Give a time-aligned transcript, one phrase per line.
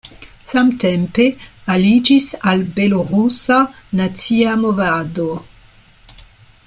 [0.51, 1.25] Samtempe
[1.73, 3.59] aliĝis al belorusa
[4.01, 5.29] nacia movado.